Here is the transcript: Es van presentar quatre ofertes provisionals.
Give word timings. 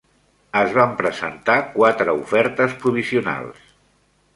Es 0.61 0.71
van 0.77 0.95
presentar 1.01 1.59
quatre 1.75 2.19
ofertes 2.25 2.77
provisionals. 2.83 3.67